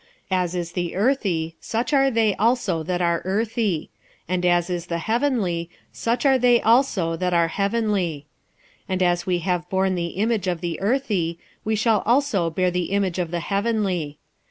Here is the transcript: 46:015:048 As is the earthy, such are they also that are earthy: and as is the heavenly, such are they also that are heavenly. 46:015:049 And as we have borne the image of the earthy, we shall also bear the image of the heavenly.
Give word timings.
46:015:048 0.31 0.41
As 0.43 0.55
is 0.55 0.71
the 0.71 0.95
earthy, 0.95 1.55
such 1.59 1.93
are 1.93 2.09
they 2.09 2.33
also 2.37 2.81
that 2.81 3.03
are 3.03 3.21
earthy: 3.23 3.91
and 4.27 4.43
as 4.47 4.67
is 4.67 4.87
the 4.87 4.97
heavenly, 4.97 5.69
such 5.93 6.25
are 6.25 6.39
they 6.39 6.59
also 6.59 7.15
that 7.15 7.35
are 7.35 7.49
heavenly. 7.49 8.25
46:015:049 8.85 8.85
And 8.89 9.03
as 9.03 9.25
we 9.27 9.37
have 9.37 9.69
borne 9.69 9.93
the 9.93 10.05
image 10.07 10.47
of 10.47 10.61
the 10.61 10.81
earthy, 10.81 11.37
we 11.63 11.75
shall 11.75 12.01
also 12.07 12.49
bear 12.49 12.71
the 12.71 12.85
image 12.85 13.19
of 13.19 13.29
the 13.29 13.41
heavenly. 13.41 14.17